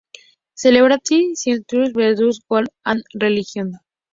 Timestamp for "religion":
3.21-3.73